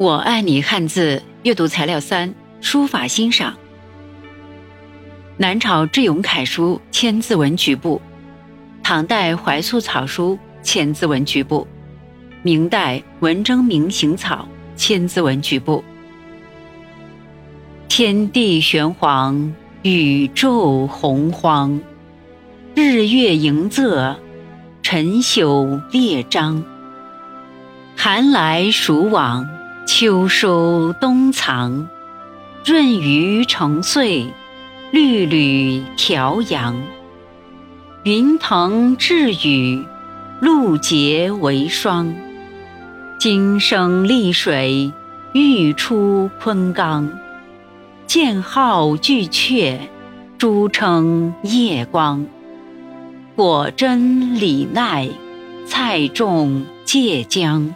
[0.00, 3.54] 我爱你汉字阅读材料三：书法欣赏。
[5.36, 8.00] 南朝智勇楷书《千字文》局部，
[8.82, 11.68] 唐代怀素草书《千字文》局部，
[12.40, 14.48] 明代文征明行草
[14.80, 15.84] 《千字文》局部。
[17.86, 21.78] 天地玄黄，宇宙洪荒，
[22.74, 24.16] 日月盈仄，
[24.82, 26.64] 辰宿列张，
[27.94, 29.59] 寒来暑往。
[29.92, 31.88] 秋收冬藏，
[32.64, 34.32] 润余成岁，
[34.92, 36.80] 绿缕调阳。
[38.04, 39.84] 云腾致雨，
[40.40, 42.14] 露结为霜。
[43.18, 44.92] 金生丽水，
[45.32, 47.10] 玉出昆冈。
[48.06, 49.76] 剑号巨阙，
[50.38, 52.24] 珠称夜光。
[53.34, 55.10] 果真李鼐，
[55.66, 57.74] 菜重芥姜。